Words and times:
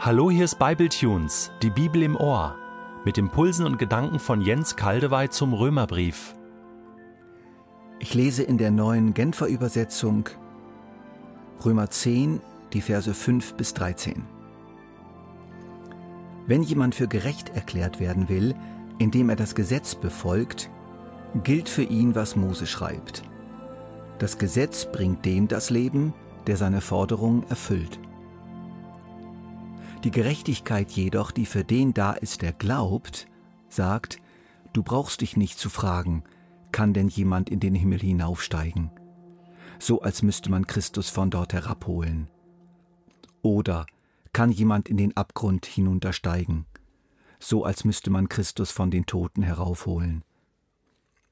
Hallo, 0.00 0.30
hier 0.30 0.44
ist 0.44 0.60
Bibletunes, 0.60 1.50
die 1.60 1.70
Bibel 1.70 2.04
im 2.04 2.14
Ohr, 2.14 2.54
mit 3.04 3.18
Impulsen 3.18 3.66
und 3.66 3.80
Gedanken 3.80 4.20
von 4.20 4.40
Jens 4.40 4.76
Kaldewey 4.76 5.28
zum 5.28 5.52
Römerbrief. 5.52 6.36
Ich 7.98 8.14
lese 8.14 8.44
in 8.44 8.58
der 8.58 8.70
neuen 8.70 9.12
Genfer 9.12 9.48
Übersetzung 9.48 10.28
Römer 11.64 11.90
10, 11.90 12.40
die 12.72 12.80
Verse 12.80 13.12
5 13.12 13.54
bis 13.54 13.74
13. 13.74 14.22
Wenn 16.46 16.62
jemand 16.62 16.94
für 16.94 17.08
gerecht 17.08 17.56
erklärt 17.56 17.98
werden 17.98 18.28
will, 18.28 18.54
indem 18.98 19.30
er 19.30 19.36
das 19.36 19.56
Gesetz 19.56 19.96
befolgt, 19.96 20.70
gilt 21.42 21.68
für 21.68 21.82
ihn, 21.82 22.14
was 22.14 22.36
Mose 22.36 22.68
schreibt. 22.68 23.24
Das 24.20 24.38
Gesetz 24.38 24.86
bringt 24.86 25.24
dem 25.24 25.48
das 25.48 25.70
Leben, 25.70 26.14
der 26.46 26.56
seine 26.56 26.82
Forderungen 26.82 27.42
erfüllt. 27.50 27.98
Die 30.04 30.12
Gerechtigkeit 30.12 30.92
jedoch, 30.92 31.32
die 31.32 31.46
für 31.46 31.64
den 31.64 31.92
da 31.92 32.12
ist, 32.12 32.42
der 32.42 32.52
glaubt, 32.52 33.26
sagt, 33.68 34.20
du 34.72 34.84
brauchst 34.84 35.22
dich 35.22 35.36
nicht 35.36 35.58
zu 35.58 35.70
fragen, 35.70 36.22
kann 36.70 36.94
denn 36.94 37.08
jemand 37.08 37.50
in 37.50 37.58
den 37.58 37.74
Himmel 37.74 37.98
hinaufsteigen? 37.98 38.92
So 39.80 40.00
als 40.00 40.22
müsste 40.22 40.50
man 40.50 40.66
Christus 40.68 41.08
von 41.08 41.30
dort 41.30 41.52
herabholen. 41.52 42.28
Oder 43.42 43.86
kann 44.32 44.52
jemand 44.52 44.88
in 44.88 44.96
den 44.96 45.16
Abgrund 45.16 45.66
hinuntersteigen? 45.66 46.66
So 47.40 47.64
als 47.64 47.84
müsste 47.84 48.10
man 48.10 48.28
Christus 48.28 48.70
von 48.70 48.92
den 48.92 49.04
Toten 49.04 49.42
heraufholen. 49.42 50.22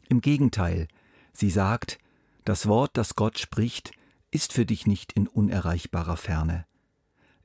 Im 0.08 0.20
Gegenteil, 0.20 0.88
sie 1.32 1.50
sagt, 1.50 1.98
das 2.44 2.66
Wort, 2.66 2.96
das 2.96 3.14
Gott 3.14 3.38
spricht, 3.38 3.92
ist 4.32 4.52
für 4.52 4.66
dich 4.66 4.86
nicht 4.88 5.12
in 5.12 5.28
unerreichbarer 5.28 6.16
Ferne 6.16 6.66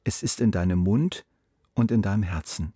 es 0.04 0.24
ist 0.24 0.42
in 0.42 0.52
deinem 0.52 0.80
Mund 0.80 1.26
und 1.74 1.92
in 1.92 2.02
deinem 2.02 2.24
Herzen. 2.24 2.74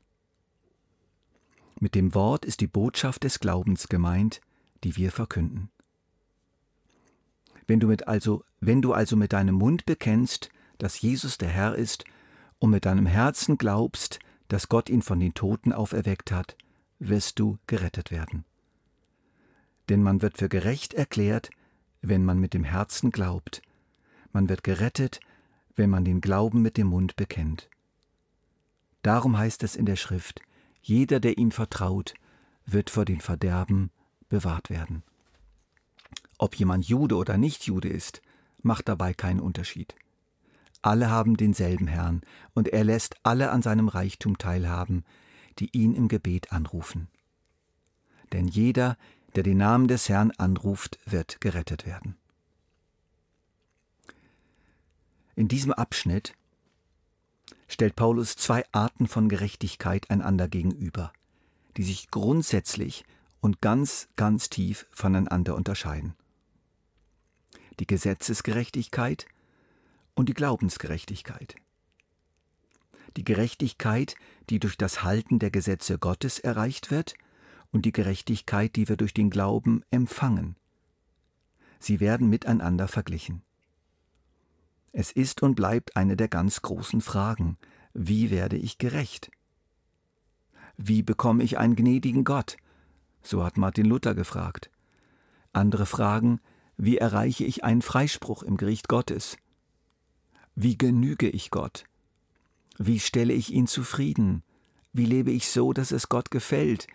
Mit 1.79 1.95
dem 1.95 2.13
Wort 2.13 2.45
ist 2.45 2.61
die 2.61 2.67
Botschaft 2.67 3.23
des 3.23 3.39
Glaubens 3.39 3.89
gemeint, 3.89 4.41
die 4.83 4.95
wir 4.95 5.11
verkünden. 5.11 5.69
Wenn 7.67 7.79
du, 7.79 7.87
mit 7.87 8.07
also, 8.07 8.43
wenn 8.59 8.81
du 8.81 8.93
also 8.93 9.15
mit 9.15 9.33
deinem 9.33 9.55
Mund 9.55 9.85
bekennst, 9.85 10.49
dass 10.77 11.01
Jesus 11.01 11.37
der 11.37 11.49
Herr 11.49 11.75
ist, 11.75 12.05
und 12.59 12.69
mit 12.69 12.85
deinem 12.85 13.05
Herzen 13.05 13.57
glaubst, 13.57 14.19
dass 14.47 14.69
Gott 14.69 14.89
ihn 14.89 15.01
von 15.01 15.19
den 15.19 15.33
Toten 15.33 15.73
auferweckt 15.73 16.31
hat, 16.31 16.55
wirst 16.99 17.39
du 17.39 17.57
gerettet 17.67 18.11
werden. 18.11 18.45
Denn 19.89 20.01
man 20.01 20.21
wird 20.21 20.37
für 20.37 20.49
gerecht 20.49 20.93
erklärt, 20.93 21.49
wenn 22.01 22.23
man 22.23 22.39
mit 22.39 22.53
dem 22.53 22.63
Herzen 22.63 23.11
glaubt. 23.11 23.61
Man 24.31 24.49
wird 24.49 24.63
gerettet, 24.63 25.19
wenn 25.75 25.89
man 25.89 26.05
den 26.05 26.21
Glauben 26.21 26.61
mit 26.61 26.77
dem 26.77 26.87
Mund 26.87 27.15
bekennt. 27.15 27.69
Darum 29.01 29.37
heißt 29.37 29.63
es 29.63 29.75
in 29.75 29.85
der 29.85 29.95
Schrift, 29.95 30.41
jeder, 30.81 31.19
der 31.19 31.37
ihm 31.37 31.51
vertraut, 31.51 32.13
wird 32.65 32.89
vor 32.89 33.05
den 33.05 33.21
Verderben 33.21 33.91
bewahrt 34.29 34.69
werden. 34.69 35.03
Ob 36.37 36.55
jemand 36.55 36.87
Jude 36.87 37.15
oder 37.15 37.37
nicht 37.37 37.65
Jude 37.65 37.89
ist, 37.89 38.21
macht 38.61 38.89
dabei 38.89 39.13
keinen 39.13 39.39
Unterschied. 39.39 39.95
Alle 40.81 41.09
haben 41.09 41.37
denselben 41.37 41.87
Herrn, 41.87 42.21
und 42.53 42.67
er 42.67 42.83
lässt 42.83 43.15
alle 43.23 43.51
an 43.51 43.61
seinem 43.61 43.87
Reichtum 43.87 44.37
teilhaben, 44.37 45.03
die 45.59 45.69
ihn 45.71 45.95
im 45.95 46.07
Gebet 46.07 46.51
anrufen. 46.51 47.07
Denn 48.33 48.47
jeder, 48.47 48.97
der 49.35 49.43
den 49.43 49.57
Namen 49.57 49.87
des 49.87 50.09
Herrn 50.09 50.31
anruft, 50.37 50.99
wird 51.05 51.41
gerettet 51.41 51.85
werden. 51.85 52.17
In 55.35 55.47
diesem 55.47 55.73
Abschnitt 55.73 56.33
stellt 57.67 57.95
Paulus 57.95 58.35
zwei 58.35 58.63
Arten 58.71 59.07
von 59.07 59.27
Gerechtigkeit 59.27 60.09
einander 60.09 60.47
gegenüber, 60.47 61.11
die 61.77 61.83
sich 61.83 62.09
grundsätzlich 62.09 63.03
und 63.41 63.61
ganz, 63.61 64.07
ganz 64.15 64.49
tief 64.49 64.87
voneinander 64.91 65.55
unterscheiden. 65.55 66.15
Die 67.79 67.87
Gesetzesgerechtigkeit 67.87 69.25
und 70.13 70.29
die 70.29 70.33
Glaubensgerechtigkeit. 70.33 71.55
Die 73.17 73.23
Gerechtigkeit, 73.23 74.15
die 74.49 74.59
durch 74.59 74.77
das 74.77 75.03
Halten 75.03 75.39
der 75.39 75.51
Gesetze 75.51 75.99
Gottes 75.99 76.39
erreicht 76.39 76.91
wird, 76.91 77.15
und 77.71 77.83
die 77.85 77.91
Gerechtigkeit, 77.91 78.75
die 78.77 78.87
wir 78.87 78.95
durch 78.95 79.13
den 79.13 79.29
Glauben 79.29 79.83
empfangen. 79.91 80.55
Sie 81.79 81.99
werden 81.99 82.29
miteinander 82.29 82.87
verglichen. 82.87 83.44
Es 84.97 85.11
ist 85.11 85.43
und 85.43 85.55
bleibt 85.55 85.97
eine 85.97 86.15
der 86.15 86.29
ganz 86.29 86.61
großen 86.61 87.01
Fragen. 87.01 87.57
Wie 87.93 88.31
werde 88.31 88.55
ich 88.55 88.77
gerecht? 88.77 89.29
Wie 90.77 91.03
bekomme 91.03 91.43
ich 91.43 91.57
einen 91.57 91.75
gnädigen 91.75 92.23
Gott? 92.23 92.55
So 93.21 93.43
hat 93.43 93.57
Martin 93.57 93.87
Luther 93.87 94.15
gefragt. 94.15 94.71
Andere 95.51 95.85
fragen, 95.85 96.39
wie 96.77 96.95
erreiche 96.97 97.43
ich 97.43 97.65
einen 97.65 97.81
Freispruch 97.81 98.41
im 98.41 98.55
Gericht 98.55 98.87
Gottes? 98.87 99.35
Wie 100.55 100.77
genüge 100.77 101.27
ich 101.27 101.51
Gott? 101.51 101.83
Wie 102.77 103.01
stelle 103.01 103.33
ich 103.33 103.51
ihn 103.51 103.67
zufrieden? 103.67 104.43
Wie 104.93 105.05
lebe 105.05 105.31
ich 105.31 105.49
so, 105.49 105.73
dass 105.73 105.91
es 105.91 106.07
Gott 106.07 106.31
gefällt? 106.31 106.87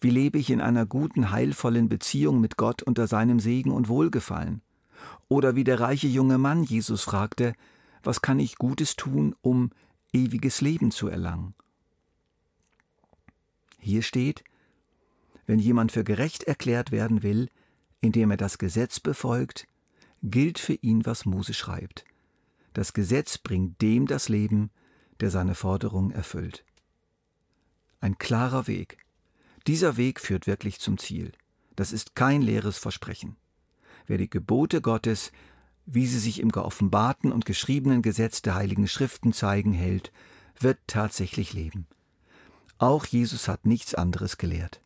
Wie 0.00 0.10
lebe 0.10 0.36
ich 0.36 0.50
in 0.50 0.60
einer 0.60 0.84
guten, 0.84 1.30
heilvollen 1.30 1.88
Beziehung 1.88 2.40
mit 2.40 2.56
Gott 2.56 2.82
unter 2.82 3.06
seinem 3.06 3.38
Segen 3.38 3.70
und 3.70 3.88
Wohlgefallen? 3.88 4.62
Oder 5.28 5.54
wie 5.54 5.64
der 5.64 5.80
reiche 5.80 6.06
junge 6.08 6.38
Mann 6.38 6.62
Jesus 6.62 7.02
fragte, 7.02 7.54
was 8.02 8.22
kann 8.22 8.38
ich 8.38 8.56
Gutes 8.56 8.96
tun, 8.96 9.34
um 9.40 9.70
ewiges 10.12 10.60
Leben 10.60 10.90
zu 10.90 11.08
erlangen? 11.08 11.54
Hier 13.78 14.02
steht, 14.02 14.44
wenn 15.46 15.58
jemand 15.58 15.92
für 15.92 16.04
gerecht 16.04 16.44
erklärt 16.44 16.90
werden 16.90 17.22
will, 17.22 17.48
indem 18.00 18.30
er 18.30 18.36
das 18.36 18.58
Gesetz 18.58 19.00
befolgt, 19.00 19.66
gilt 20.22 20.58
für 20.58 20.74
ihn, 20.74 21.06
was 21.06 21.24
Mose 21.24 21.54
schreibt. 21.54 22.04
Das 22.72 22.92
Gesetz 22.92 23.38
bringt 23.38 23.80
dem 23.80 24.06
das 24.06 24.28
Leben, 24.28 24.70
der 25.20 25.30
seine 25.30 25.54
Forderung 25.54 26.10
erfüllt. 26.10 26.64
Ein 28.00 28.18
klarer 28.18 28.66
Weg. 28.66 28.98
Dieser 29.66 29.96
Weg 29.96 30.20
führt 30.20 30.46
wirklich 30.46 30.78
zum 30.78 30.98
Ziel. 30.98 31.32
Das 31.74 31.92
ist 31.92 32.14
kein 32.14 32.42
leeres 32.42 32.78
Versprechen. 32.78 33.36
Wer 34.06 34.18
die 34.18 34.30
Gebote 34.30 34.80
Gottes, 34.80 35.32
wie 35.84 36.06
sie 36.06 36.18
sich 36.18 36.40
im 36.40 36.50
geoffenbarten 36.50 37.32
und 37.32 37.44
geschriebenen 37.44 38.02
Gesetz 38.02 38.42
der 38.42 38.54
Heiligen 38.54 38.88
Schriften 38.88 39.32
zeigen, 39.32 39.72
hält, 39.72 40.12
wird 40.58 40.78
tatsächlich 40.86 41.52
leben. 41.52 41.86
Auch 42.78 43.06
Jesus 43.06 43.48
hat 43.48 43.66
nichts 43.66 43.94
anderes 43.94 44.38
gelehrt. 44.38 44.80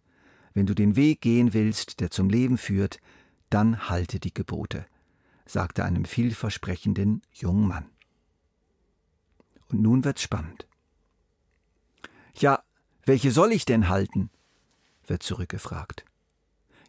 Wenn 0.55 0.67
du 0.67 0.75
den 0.75 0.97
Weg 0.97 1.21
gehen 1.21 1.55
willst, 1.55 2.01
der 2.01 2.11
zum 2.11 2.29
Leben 2.29 2.59
führt, 2.59 3.01
dann 3.51 3.89
halte 3.89 4.21
die 4.21 4.35
Gebote, 4.35 4.87
sagte 5.47 5.85
einem 5.85 6.05
vielversprechenden 6.05 7.23
jungen 7.33 7.67
Mann. 7.67 7.87
Und 9.69 9.83
nun 9.83 10.05
wird's 10.05 10.23
spannend. 10.23 10.67
Ja, 12.35 12.63
welche 13.05 13.31
soll 13.31 13.53
ich 13.53 13.65
denn 13.65 13.89
halten? 13.89 14.31
wird 15.07 15.23
zurückgefragt. 15.23 16.05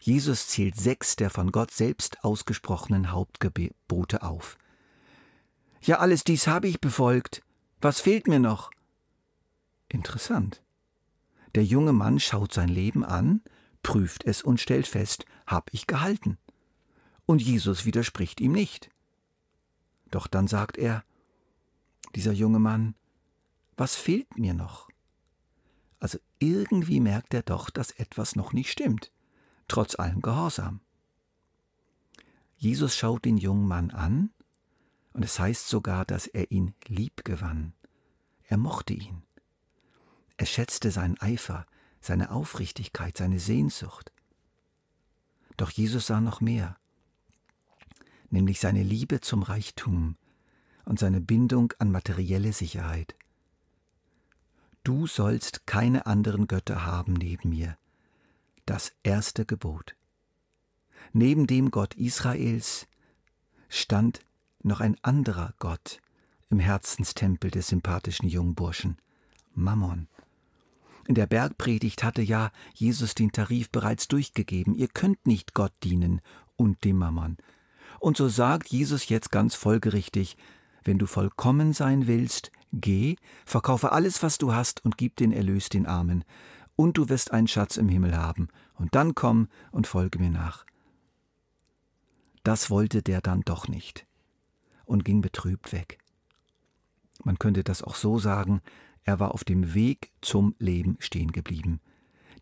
Jesus 0.03 0.47
zählt 0.47 0.75
sechs 0.75 1.15
der 1.15 1.29
von 1.29 1.51
Gott 1.51 1.69
selbst 1.69 2.23
ausgesprochenen 2.23 3.11
Hauptgebote 3.11 4.23
auf. 4.23 4.57
Ja, 5.83 5.99
alles 5.99 6.23
dies 6.23 6.47
habe 6.47 6.67
ich 6.67 6.81
befolgt. 6.81 7.43
Was 7.81 8.01
fehlt 8.01 8.27
mir 8.27 8.39
noch? 8.39 8.71
Interessant. 9.89 10.63
Der 11.53 11.63
junge 11.63 11.93
Mann 11.93 12.19
schaut 12.19 12.51
sein 12.51 12.67
Leben 12.67 13.05
an, 13.05 13.43
prüft 13.83 14.23
es 14.23 14.41
und 14.41 14.59
stellt 14.59 14.87
fest, 14.87 15.25
hab 15.45 15.71
ich 15.71 15.85
gehalten. 15.85 16.39
Und 17.27 17.39
Jesus 17.39 17.85
widerspricht 17.85 18.41
ihm 18.41 18.53
nicht. 18.53 18.89
Doch 20.09 20.25
dann 20.25 20.47
sagt 20.47 20.79
er, 20.79 21.03
dieser 22.15 22.31
junge 22.31 22.59
Mann, 22.59 22.95
was 23.77 23.95
fehlt 23.95 24.35
mir 24.35 24.55
noch? 24.55 24.89
Also 25.99 26.17
irgendwie 26.39 26.99
merkt 26.99 27.35
er 27.35 27.43
doch, 27.43 27.69
dass 27.69 27.91
etwas 27.91 28.35
noch 28.35 28.51
nicht 28.51 28.71
stimmt 28.71 29.11
trotz 29.71 29.95
allem 29.95 30.21
Gehorsam. 30.21 30.81
Jesus 32.57 32.97
schaut 32.97 33.23
den 33.23 33.37
jungen 33.37 33.69
Mann 33.69 33.91
an, 33.91 34.31
und 35.13 35.23
es 35.23 35.39
heißt 35.39 35.69
sogar, 35.69 36.03
dass 36.03 36.27
er 36.27 36.51
ihn 36.51 36.73
lieb 36.87 37.23
gewann. 37.23 37.73
Er 38.49 38.57
mochte 38.57 38.93
ihn. 38.93 39.23
Er 40.35 40.45
schätzte 40.45 40.91
seinen 40.91 41.17
Eifer, 41.21 41.65
seine 42.01 42.31
Aufrichtigkeit, 42.31 43.15
seine 43.15 43.39
Sehnsucht. 43.39 44.11
Doch 45.55 45.71
Jesus 45.71 46.07
sah 46.07 46.19
noch 46.19 46.41
mehr, 46.41 46.75
nämlich 48.29 48.59
seine 48.59 48.83
Liebe 48.83 49.21
zum 49.21 49.41
Reichtum 49.41 50.17
und 50.83 50.99
seine 50.99 51.21
Bindung 51.21 51.71
an 51.79 51.91
materielle 51.91 52.51
Sicherheit. 52.51 53.15
Du 54.83 55.07
sollst 55.07 55.65
keine 55.65 56.07
anderen 56.07 56.47
Götter 56.47 56.85
haben 56.85 57.13
neben 57.13 57.51
mir, 57.51 57.77
das 58.71 58.93
erste 59.03 59.45
Gebot. 59.45 59.97
Neben 61.11 61.45
dem 61.45 61.71
Gott 61.71 61.93
Israels 61.95 62.87
stand 63.67 64.21
noch 64.63 64.79
ein 64.79 64.95
anderer 65.01 65.53
Gott 65.59 65.99
im 66.49 66.59
Herzenstempel 66.59 67.51
des 67.51 67.67
sympathischen 67.67 68.29
Jungburschen, 68.29 68.97
Mammon. 69.53 70.07
In 71.05 71.15
der 71.15 71.27
Bergpredigt 71.27 72.01
hatte 72.01 72.21
ja 72.21 72.49
Jesus 72.73 73.13
den 73.13 73.33
Tarif 73.33 73.69
bereits 73.71 74.07
durchgegeben. 74.07 74.73
Ihr 74.73 74.87
könnt 74.87 75.27
nicht 75.27 75.53
Gott 75.53 75.73
dienen 75.83 76.21
und 76.55 76.85
dem 76.85 76.97
Mammon. 76.97 77.35
Und 77.99 78.15
so 78.15 78.29
sagt 78.29 78.69
Jesus 78.69 79.09
jetzt 79.09 79.31
ganz 79.31 79.53
folgerichtig, 79.53 80.37
wenn 80.85 80.97
du 80.97 81.07
vollkommen 81.07 81.73
sein 81.73 82.07
willst, 82.07 82.53
geh, 82.71 83.17
verkaufe 83.45 83.91
alles, 83.91 84.23
was 84.23 84.37
du 84.37 84.53
hast 84.53 84.85
und 84.85 84.97
gib 84.97 85.17
den 85.17 85.33
Erlös 85.33 85.67
den 85.67 85.87
Armen, 85.87 86.23
und 86.75 86.97
du 86.97 87.09
wirst 87.09 87.31
einen 87.31 87.47
Schatz 87.47 87.77
im 87.77 87.89
Himmel 87.89 88.17
haben, 88.17 88.47
und 88.75 88.95
dann 88.95 89.13
komm 89.15 89.47
und 89.71 89.87
folge 89.87 90.19
mir 90.19 90.31
nach. 90.31 90.65
Das 92.43 92.69
wollte 92.69 93.03
der 93.03 93.21
dann 93.21 93.41
doch 93.41 93.67
nicht 93.67 94.07
und 94.85 95.05
ging 95.05 95.21
betrübt 95.21 95.71
weg. 95.71 95.99
Man 97.23 97.37
könnte 97.37 97.63
das 97.63 97.83
auch 97.83 97.95
so 97.95 98.17
sagen, 98.17 98.61
er 99.03 99.19
war 99.19 99.33
auf 99.33 99.43
dem 99.43 99.73
Weg 99.73 100.11
zum 100.21 100.55
Leben 100.59 100.97
stehen 100.99 101.31
geblieben. 101.31 101.79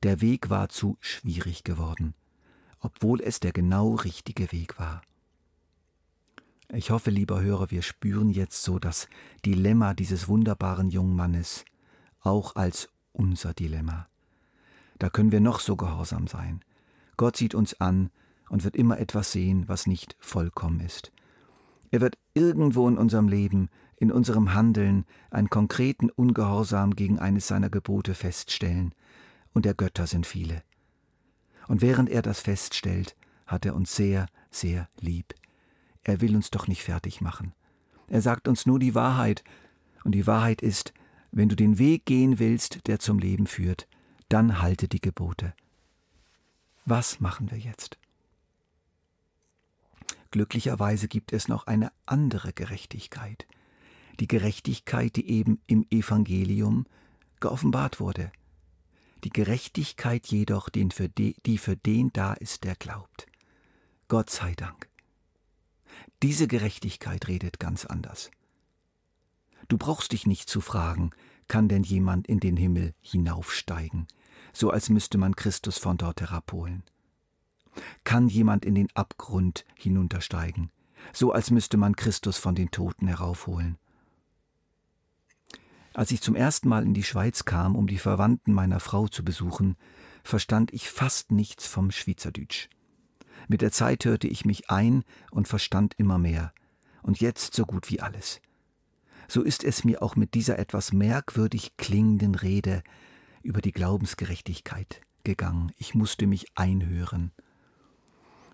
Der 0.03 0.21
Weg 0.21 0.49
war 0.49 0.69
zu 0.69 0.97
schwierig 1.01 1.63
geworden, 1.63 2.13
obwohl 2.79 3.21
es 3.21 3.39
der 3.39 3.51
genau 3.51 3.95
richtige 3.95 4.51
Weg 4.51 4.79
war. 4.79 5.01
Ich 6.71 6.91
hoffe, 6.91 7.09
lieber 7.09 7.41
Hörer, 7.41 7.71
wir 7.71 7.81
spüren 7.81 8.29
jetzt 8.29 8.63
so 8.63 8.79
das 8.79 9.09
Dilemma 9.45 9.93
dieses 9.93 10.27
wunderbaren 10.27 10.89
jungen 10.89 11.15
Mannes, 11.15 11.65
auch 12.21 12.55
als 12.55 12.89
unser 13.11 13.53
Dilemma. 13.53 14.07
Da 14.99 15.09
können 15.09 15.31
wir 15.31 15.39
noch 15.39 15.59
so 15.59 15.75
gehorsam 15.75 16.27
sein. 16.27 16.61
Gott 17.17 17.37
sieht 17.37 17.55
uns 17.55 17.79
an 17.81 18.11
und 18.49 18.63
wird 18.63 18.75
immer 18.75 18.99
etwas 18.99 19.31
sehen, 19.31 19.67
was 19.67 19.87
nicht 19.87 20.15
vollkommen 20.19 20.81
ist. 20.81 21.11
Er 21.91 22.01
wird 22.01 22.17
irgendwo 22.33 22.87
in 22.87 22.97
unserem 22.97 23.27
Leben, 23.27 23.69
in 23.97 24.11
unserem 24.11 24.53
Handeln 24.53 25.05
einen 25.31 25.49
konkreten 25.49 26.09
Ungehorsam 26.09 26.95
gegen 26.95 27.19
eines 27.19 27.47
seiner 27.47 27.69
Gebote 27.69 28.13
feststellen, 28.13 28.93
und 29.53 29.65
der 29.65 29.73
Götter 29.73 30.05
sind 30.05 30.27
viele. 30.27 30.61
Und 31.67 31.81
während 31.81 32.09
er 32.09 32.21
das 32.21 32.39
feststellt, 32.39 33.15
hat 33.47 33.65
er 33.65 33.75
uns 33.75 33.95
sehr, 33.95 34.27
sehr 34.51 34.87
lieb. 34.99 35.33
Er 36.03 36.21
will 36.21 36.35
uns 36.35 36.51
doch 36.51 36.67
nicht 36.67 36.83
fertig 36.83 37.19
machen. 37.19 37.53
Er 38.07 38.21
sagt 38.21 38.47
uns 38.47 38.65
nur 38.65 38.79
die 38.79 38.95
Wahrheit, 38.95 39.43
und 40.03 40.13
die 40.13 40.27
Wahrheit 40.27 40.61
ist, 40.61 40.93
wenn 41.31 41.49
du 41.49 41.55
den 41.55 41.77
Weg 41.77 42.05
gehen 42.05 42.39
willst, 42.39 42.87
der 42.87 42.99
zum 42.99 43.19
Leben 43.19 43.47
führt, 43.47 43.87
dann 44.29 44.61
halte 44.61 44.87
die 44.87 45.01
Gebote. 45.01 45.53
Was 46.85 47.19
machen 47.19 47.51
wir 47.51 47.57
jetzt? 47.57 47.97
Glücklicherweise 50.31 51.07
gibt 51.07 51.33
es 51.33 51.47
noch 51.47 51.65
eine 51.65 51.91
andere 52.05 52.53
Gerechtigkeit, 52.53 53.47
die 54.19 54.27
Gerechtigkeit, 54.27 55.15
die 55.15 55.27
eben 55.29 55.59
im 55.65 55.85
Evangelium 55.89 56.85
geoffenbart 57.39 57.99
wurde. 57.99 58.31
Die 59.23 59.31
Gerechtigkeit 59.31 60.27
jedoch, 60.27 60.69
die 60.69 60.89
für 61.57 61.75
den 61.75 62.09
da 62.13 62.33
ist, 62.33 62.63
der 62.63 62.75
glaubt. 62.75 63.27
Gott 64.07 64.29
sei 64.29 64.53
Dank. 64.55 64.87
Diese 66.21 66.47
Gerechtigkeit 66.47 67.27
redet 67.27 67.59
ganz 67.59 67.85
anders. 67.85 68.29
Du 69.67 69.77
brauchst 69.77 70.11
dich 70.11 70.25
nicht 70.25 70.49
zu 70.49 70.61
fragen, 70.61 71.11
kann 71.47 71.67
denn 71.67 71.83
jemand 71.83 72.27
in 72.27 72.39
den 72.39 72.57
Himmel 72.57 72.93
hinaufsteigen, 73.01 74.07
so 74.53 74.69
als 74.71 74.89
müsste 74.89 75.17
man 75.17 75.35
Christus 75.35 75.77
von 75.77 75.97
dort 75.97 76.21
herabholen. 76.21 76.83
Kann 78.03 78.27
jemand 78.27 78.65
in 78.65 78.75
den 78.75 78.89
Abgrund 78.95 79.65
hinuntersteigen, 79.75 80.71
so 81.13 81.31
als 81.31 81.51
müsste 81.51 81.77
man 81.77 81.95
Christus 81.95 82.37
von 82.37 82.55
den 82.55 82.71
Toten 82.71 83.07
heraufholen. 83.07 83.77
Als 85.93 86.11
ich 86.11 86.21
zum 86.21 86.35
ersten 86.35 86.69
Mal 86.69 86.83
in 86.83 86.93
die 86.93 87.03
Schweiz 87.03 87.45
kam, 87.45 87.75
um 87.75 87.87
die 87.87 87.97
Verwandten 87.97 88.53
meiner 88.53 88.79
Frau 88.79 89.07
zu 89.07 89.23
besuchen, 89.23 89.75
verstand 90.23 90.73
ich 90.73 90.89
fast 90.89 91.31
nichts 91.31 91.65
vom 91.67 91.91
Schweizerdütsch. 91.91 92.69
Mit 93.47 93.61
der 93.61 93.71
Zeit 93.71 94.05
hörte 94.05 94.27
ich 94.27 94.45
mich 94.45 94.69
ein 94.69 95.03
und 95.31 95.47
verstand 95.47 95.95
immer 95.97 96.17
mehr, 96.17 96.53
und 97.01 97.19
jetzt 97.19 97.55
so 97.55 97.65
gut 97.65 97.89
wie 97.89 97.99
alles. 97.99 98.41
So 99.27 99.41
ist 99.41 99.63
es 99.63 99.83
mir 99.83 100.01
auch 100.01 100.15
mit 100.15 100.33
dieser 100.33 100.59
etwas 100.59 100.93
merkwürdig 100.93 101.77
klingenden 101.77 102.35
Rede 102.35 102.83
über 103.43 103.61
die 103.61 103.71
Glaubensgerechtigkeit 103.71 105.01
gegangen. 105.23 105.71
Ich 105.77 105.95
musste 105.95 106.27
mich 106.27 106.47
einhören. 106.55 107.31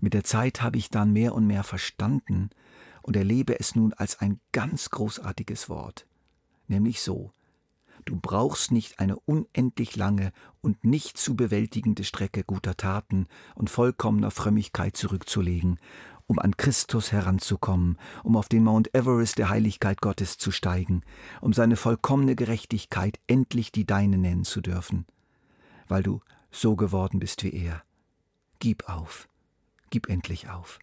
Mit 0.01 0.13
der 0.13 0.23
Zeit 0.23 0.61
habe 0.61 0.77
ich 0.77 0.89
dann 0.89 1.13
mehr 1.13 1.33
und 1.33 1.47
mehr 1.47 1.63
verstanden 1.63 2.49
und 3.01 3.15
erlebe 3.15 3.59
es 3.59 3.75
nun 3.75 3.93
als 3.93 4.19
ein 4.19 4.39
ganz 4.51 4.89
großartiges 4.89 5.69
Wort, 5.69 6.05
nämlich 6.67 7.01
so, 7.01 7.31
du 8.05 8.15
brauchst 8.19 8.71
nicht 8.71 8.99
eine 8.99 9.17
unendlich 9.19 9.95
lange 9.95 10.31
und 10.61 10.83
nicht 10.83 11.17
zu 11.17 11.35
bewältigende 11.35 12.03
Strecke 12.03 12.43
guter 12.43 12.77
Taten 12.77 13.27
und 13.55 13.69
vollkommener 13.69 14.31
Frömmigkeit 14.31 14.97
zurückzulegen, 14.97 15.79
um 16.27 16.39
an 16.39 16.57
Christus 16.57 17.11
heranzukommen, 17.11 17.97
um 18.23 18.35
auf 18.35 18.49
den 18.49 18.63
Mount 18.63 18.93
Everest 18.95 19.37
der 19.37 19.49
Heiligkeit 19.49 20.01
Gottes 20.01 20.37
zu 20.37 20.51
steigen, 20.51 21.03
um 21.41 21.53
seine 21.53 21.75
vollkommene 21.75 22.35
Gerechtigkeit 22.35 23.19
endlich 23.27 23.71
die 23.71 23.85
deine 23.85 24.17
nennen 24.17 24.43
zu 24.43 24.61
dürfen, 24.61 25.05
weil 25.87 26.03
du 26.03 26.21
so 26.51 26.75
geworden 26.75 27.19
bist 27.19 27.43
wie 27.43 27.53
er. 27.53 27.83
Gib 28.59 28.89
auf 28.89 29.27
gib 29.95 30.09
endlich 30.09 30.49
auf. 30.49 30.79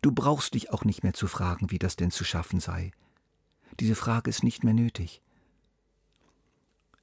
Du 0.00 0.10
brauchst 0.10 0.54
dich 0.54 0.72
auch 0.72 0.86
nicht 0.86 1.02
mehr 1.02 1.12
zu 1.12 1.26
fragen, 1.26 1.70
wie 1.70 1.78
das 1.78 1.96
denn 1.96 2.10
zu 2.10 2.24
schaffen 2.24 2.60
sei. 2.60 2.92
Diese 3.78 3.94
Frage 3.94 4.30
ist 4.30 4.42
nicht 4.42 4.64
mehr 4.64 4.72
nötig. 4.72 5.20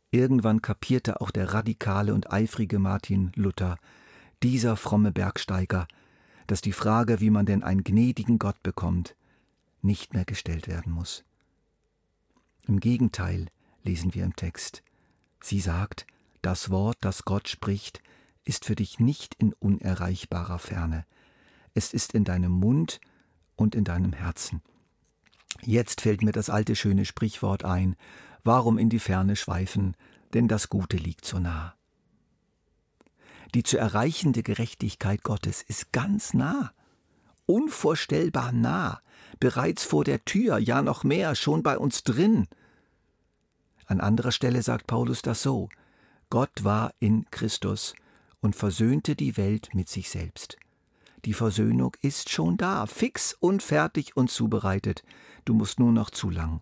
Irgendwann 0.09 0.63
kapierte 0.63 1.21
auch 1.21 1.29
der 1.29 1.53
radikale 1.53 2.15
und 2.15 2.31
eifrige 2.31 2.79
Martin 2.79 3.31
Luther, 3.35 3.77
dieser 4.41 4.75
fromme 4.75 5.11
Bergsteiger, 5.11 5.87
dass 6.47 6.61
die 6.61 6.71
Frage, 6.71 7.19
wie 7.19 7.29
man 7.29 7.45
denn 7.45 7.63
einen 7.63 7.83
gnädigen 7.83 8.39
Gott 8.39 8.61
bekommt, 8.63 9.15
nicht 9.81 10.13
mehr 10.13 10.25
gestellt 10.25 10.67
werden 10.67 10.93
muss. 10.93 11.23
Im 12.67 12.79
Gegenteil 12.79 13.47
lesen 13.83 14.13
wir 14.13 14.23
im 14.23 14.35
Text. 14.35 14.83
Sie 15.41 15.59
sagt, 15.59 16.07
das 16.41 16.69
Wort, 16.69 16.97
das 17.01 17.25
Gott 17.25 17.49
spricht, 17.49 18.01
ist 18.45 18.65
für 18.65 18.75
dich 18.75 18.99
nicht 18.99 19.35
in 19.35 19.53
unerreichbarer 19.53 20.59
Ferne. 20.59 21.05
Es 21.73 21.93
ist 21.93 22.13
in 22.13 22.23
deinem 22.23 22.51
Mund 22.51 22.99
und 23.55 23.75
in 23.75 23.83
deinem 23.83 24.13
Herzen. 24.13 24.61
Jetzt 25.61 26.01
fällt 26.01 26.21
mir 26.21 26.31
das 26.31 26.49
alte 26.49 26.75
schöne 26.75 27.05
Sprichwort 27.05 27.63
ein, 27.63 27.95
warum 28.43 28.77
in 28.77 28.89
die 28.89 28.99
Ferne 28.99 29.35
schweifen, 29.35 29.95
denn 30.33 30.47
das 30.47 30.69
Gute 30.69 30.97
liegt 30.97 31.25
so 31.25 31.39
nah. 31.39 31.75
Die 33.53 33.63
zu 33.63 33.77
erreichende 33.77 34.41
Gerechtigkeit 34.41 35.23
Gottes 35.23 35.61
ist 35.61 35.91
ganz 35.91 36.33
nah, 36.33 36.73
unvorstellbar 37.45 38.51
nah, 38.51 39.01
bereits 39.39 39.83
vor 39.83 40.03
der 40.03 40.25
Tür, 40.25 40.57
ja 40.57 40.81
noch 40.81 41.03
mehr, 41.03 41.35
schon 41.35 41.61
bei 41.61 41.77
uns 41.77 42.03
drin. 42.03 42.47
An 43.85 43.99
anderer 43.99 44.31
Stelle 44.31 44.63
sagt 44.63 44.87
Paulus 44.87 45.21
das 45.21 45.43
so, 45.43 45.69
Gott 46.29 46.63
war 46.63 46.93
in 46.99 47.25
Christus 47.29 47.93
und 48.39 48.55
versöhnte 48.55 49.15
die 49.15 49.37
Welt 49.37 49.69
mit 49.73 49.87
sich 49.87 50.09
selbst. 50.09 50.57
Die 51.25 51.33
Versöhnung 51.33 51.95
ist 52.01 52.29
schon 52.29 52.57
da, 52.57 52.85
fix 52.87 53.33
und 53.39 53.61
fertig 53.61 54.17
und 54.17 54.31
zubereitet, 54.31 55.03
du 55.45 55.53
musst 55.53 55.79
nur 55.79 55.91
noch 55.91 56.09
zulangen. 56.09 56.61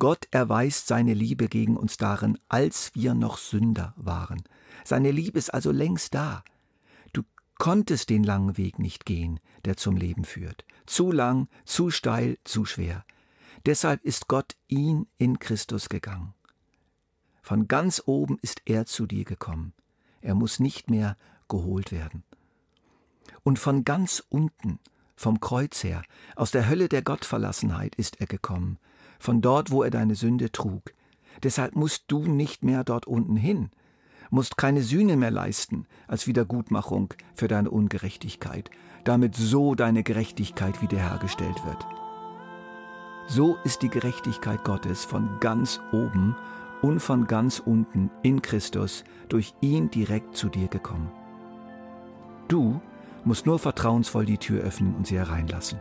Gott 0.00 0.26
erweist 0.30 0.88
seine 0.88 1.12
Liebe 1.12 1.46
gegen 1.46 1.76
uns 1.76 1.98
darin, 1.98 2.38
als 2.48 2.94
wir 2.94 3.14
noch 3.14 3.36
Sünder 3.36 3.92
waren. 3.96 4.42
Seine 4.82 5.10
Liebe 5.10 5.38
ist 5.38 5.52
also 5.52 5.70
längst 5.70 6.14
da. 6.14 6.42
Du 7.12 7.22
konntest 7.58 8.08
den 8.08 8.24
langen 8.24 8.56
Weg 8.56 8.78
nicht 8.78 9.04
gehen, 9.04 9.40
der 9.66 9.76
zum 9.76 9.96
Leben 9.96 10.24
führt. 10.24 10.64
Zu 10.86 11.12
lang, 11.12 11.48
zu 11.66 11.90
steil, 11.90 12.38
zu 12.44 12.64
schwer. 12.64 13.04
Deshalb 13.66 14.02
ist 14.02 14.26
Gott 14.26 14.56
ihn 14.68 15.06
in 15.18 15.38
Christus 15.38 15.90
gegangen. 15.90 16.32
Von 17.42 17.68
ganz 17.68 18.02
oben 18.06 18.38
ist 18.40 18.62
er 18.64 18.86
zu 18.86 19.06
dir 19.06 19.24
gekommen. 19.24 19.74
Er 20.22 20.34
muss 20.34 20.60
nicht 20.60 20.88
mehr 20.88 21.18
geholt 21.46 21.92
werden. 21.92 22.24
Und 23.42 23.58
von 23.58 23.84
ganz 23.84 24.24
unten, 24.30 24.78
vom 25.14 25.40
Kreuz 25.40 25.84
her, 25.84 26.02
aus 26.36 26.52
der 26.52 26.70
Hölle 26.70 26.88
der 26.88 27.02
Gottverlassenheit 27.02 27.96
ist 27.96 28.18
er 28.18 28.26
gekommen, 28.26 28.78
von 29.20 29.40
dort, 29.40 29.70
wo 29.70 29.84
er 29.84 29.90
deine 29.90 30.16
Sünde 30.16 30.50
trug. 30.50 30.92
Deshalb 31.44 31.76
musst 31.76 32.04
du 32.08 32.24
nicht 32.26 32.64
mehr 32.64 32.82
dort 32.82 33.06
unten 33.06 33.36
hin, 33.36 33.70
musst 34.30 34.56
keine 34.56 34.82
Sühne 34.82 35.16
mehr 35.16 35.30
leisten 35.30 35.86
als 36.08 36.26
Wiedergutmachung 36.26 37.14
für 37.34 37.46
deine 37.46 37.70
Ungerechtigkeit, 37.70 38.70
damit 39.04 39.36
so 39.36 39.74
deine 39.74 40.02
Gerechtigkeit 40.02 40.82
wiederhergestellt 40.82 41.64
wird. 41.64 41.86
So 43.26 43.56
ist 43.64 43.82
die 43.82 43.88
Gerechtigkeit 43.88 44.64
Gottes 44.64 45.04
von 45.04 45.38
ganz 45.40 45.80
oben 45.92 46.36
und 46.82 47.00
von 47.00 47.26
ganz 47.26 47.60
unten 47.60 48.10
in 48.22 48.42
Christus 48.42 49.04
durch 49.28 49.54
ihn 49.60 49.90
direkt 49.90 50.36
zu 50.36 50.48
dir 50.48 50.68
gekommen. 50.68 51.10
Du 52.48 52.80
musst 53.24 53.46
nur 53.46 53.58
vertrauensvoll 53.58 54.24
die 54.24 54.38
Tür 54.38 54.62
öffnen 54.62 54.94
und 54.94 55.06
sie 55.06 55.16
hereinlassen. 55.16 55.78